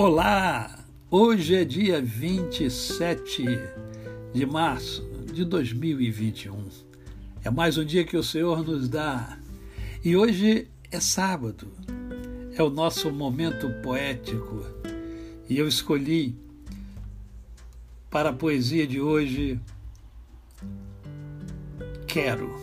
Olá! 0.00 0.78
Hoje 1.10 1.56
é 1.56 1.64
dia 1.64 2.00
27 2.00 3.42
de 4.32 4.46
março 4.46 5.02
de 5.34 5.44
2021. 5.44 6.68
É 7.42 7.50
mais 7.50 7.76
um 7.76 7.84
dia 7.84 8.04
que 8.04 8.16
o 8.16 8.22
Senhor 8.22 8.64
nos 8.64 8.88
dá. 8.88 9.36
E 10.04 10.16
hoje 10.16 10.68
é 10.92 11.00
sábado. 11.00 11.66
É 12.54 12.62
o 12.62 12.70
nosso 12.70 13.10
momento 13.10 13.68
poético. 13.82 14.64
E 15.50 15.58
eu 15.58 15.66
escolhi 15.66 16.36
para 18.08 18.28
a 18.28 18.32
poesia 18.32 18.86
de 18.86 19.00
hoje 19.00 19.58
Quero. 22.06 22.54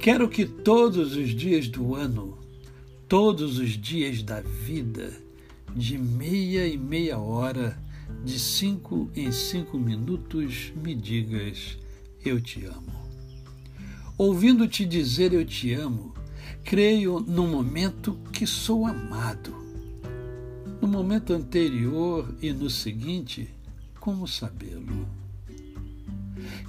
Quero 0.00 0.28
que 0.28 0.44
todos 0.44 1.14
os 1.14 1.28
dias 1.28 1.68
do 1.68 1.94
ano, 1.94 2.36
todos 3.06 3.60
os 3.60 3.80
dias 3.80 4.24
da 4.24 4.40
vida, 4.40 5.24
de 5.74 5.98
meia 5.98 6.66
e 6.66 6.76
meia 6.76 7.18
hora, 7.18 7.78
de 8.24 8.38
cinco 8.38 9.10
em 9.14 9.30
cinco 9.30 9.78
minutos, 9.78 10.72
me 10.76 10.94
digas: 10.94 11.78
Eu 12.24 12.40
te 12.40 12.64
amo. 12.64 12.92
Ouvindo-te 14.18 14.86
dizer 14.86 15.34
eu 15.34 15.44
te 15.44 15.74
amo, 15.74 16.14
creio 16.64 17.20
no 17.20 17.46
momento 17.46 18.18
que 18.32 18.46
sou 18.46 18.86
amado. 18.86 19.54
No 20.80 20.88
momento 20.88 21.34
anterior 21.34 22.34
e 22.40 22.52
no 22.52 22.70
seguinte, 22.70 23.54
como 24.00 24.26
sabê-lo? 24.26 25.06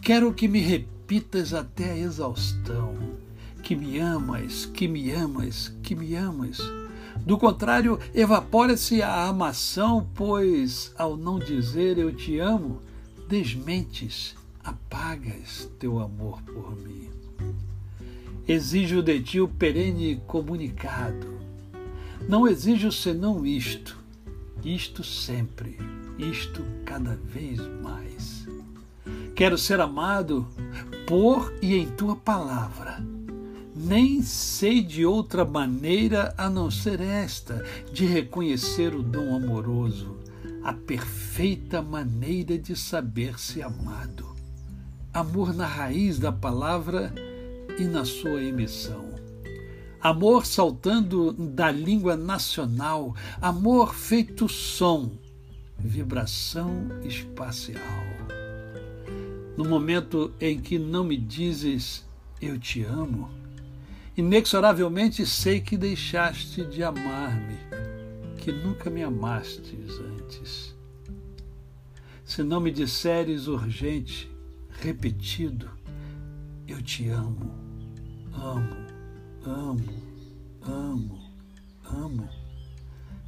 Quero 0.02 0.34
que 0.34 0.48
me 0.48 0.60
repitas 0.60 1.54
até 1.54 1.92
a 1.92 1.98
exaustão, 1.98 2.96
que 3.64 3.76
me 3.76 4.00
amas, 4.00 4.66
que 4.66 4.88
me 4.88 5.12
amas, 5.12 5.74
que 5.82 5.96
me 5.96 6.16
amas 6.16 6.60
do 7.26 7.38
contrário, 7.38 8.00
evapora-se 8.14 9.02
a 9.02 9.26
amação, 9.26 10.08
pois, 10.16 10.94
ao 10.98 11.18
não 11.18 11.40
dizer 11.40 11.98
eu 11.98 12.14
te 12.14 12.40
amo, 12.40 12.82
desmentes, 13.28 14.36
apagas 14.64 15.70
teu 15.80 16.00
amor 16.00 16.42
por 16.44 16.76
mim. 16.76 17.10
Exijo 18.48 19.02
de 19.02 19.20
ti 19.22 19.42
o 19.42 19.48
perene 19.48 20.22
comunicado. 20.28 21.38
Não 22.28 22.48
exijo 22.48 22.92
senão 22.92 23.46
isto, 23.46 23.98
isto 24.64 25.04
sempre, 25.04 25.78
isto 26.18 26.64
cada 26.86 27.16
vez 27.16 27.60
mais. 27.82 28.48
Quero 29.36 29.58
ser 29.58 29.80
amado 29.80 30.48
por 31.06 31.54
e 31.62 31.76
em 31.76 31.88
tua 31.88 32.16
palavra 32.16 33.17
nem 33.78 34.24
sei 34.24 34.82
de 34.82 35.06
outra 35.06 35.46
maneira 35.46 36.34
a 36.38 36.50
não 36.50 36.72
ser 36.72 37.00
esta, 37.00 37.64
de 37.94 38.06
reconhecer 38.06 38.96
o 38.96 39.04
dom 39.04 39.36
amoroso, 39.36 40.18
a 40.64 40.74
perfeita 40.74 41.82
maneira 41.82 42.58
de 42.58 42.76
saber-se 42.76 43.62
amado. 43.62 44.36
Amor 45.14 45.54
na 45.54 45.66
raiz 45.66 46.18
da 46.18 46.32
palavra 46.32 47.14
e 47.78 47.84
na 47.84 48.04
sua 48.04 48.42
emissão. 48.42 49.06
Amor 50.02 50.46
saltando 50.46 51.34
da 51.34 51.72
língua 51.72 52.16
nacional, 52.16 53.16
amor 53.40 53.94
feito 53.94 54.50
som, 54.50 55.12
vibração 55.78 56.88
espacial. 57.04 58.06
No 59.56 59.66
momento 59.66 60.34
em 60.40 60.60
que 60.60 60.78
não 60.78 61.04
me 61.04 61.18
dizes 61.18 62.06
eu 62.40 62.60
te 62.60 62.84
amo, 62.84 63.30
Inexoravelmente 64.18 65.28
sei 65.28 65.62
que 65.62 65.78
deixaste 65.78 66.66
de 66.66 66.84
amar-me, 66.84 67.56
que 68.40 68.52
nunca 68.52 68.90
me 68.90 69.04
amastes 69.04 70.00
antes. 70.00 70.76
Se 72.26 72.42
não 72.42 72.60
me 72.60 72.72
disseres 72.72 73.46
urgente, 73.46 74.28
repetido, 74.82 75.70
eu 76.68 76.82
te 76.82 77.08
amo, 77.10 77.54
amo, 78.34 78.76
amo, 79.46 79.94
amo, 80.64 81.22
amo, 81.86 82.30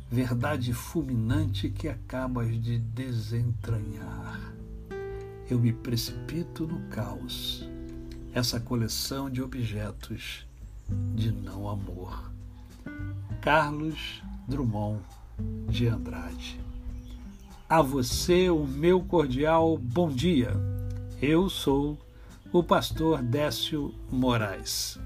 verdade 0.09 0.73
fulminante 0.73 1.69
que 1.69 1.87
acabas 1.87 2.59
de 2.59 2.79
desentranhar. 2.79 4.55
Eu 5.47 5.59
me 5.59 5.71
precipito 5.71 6.65
no 6.65 6.79
caos, 6.89 7.69
essa 8.33 8.59
coleção 8.59 9.29
de 9.29 9.39
objetos 9.39 10.48
de 11.13 11.31
não 11.31 11.69
amor. 11.69 12.31
Carlos 13.41 14.21
Drummond 14.47 15.01
de 15.67 15.87
Andrade. 15.87 16.59
A 17.67 17.81
você 17.81 18.49
o 18.49 18.65
meu 18.65 19.01
cordial 19.01 19.77
bom 19.77 20.09
dia. 20.09 20.51
Eu 21.21 21.49
sou 21.49 21.97
o 22.51 22.63
pastor 22.63 23.21
Décio 23.21 23.93
Moraes. 24.11 24.99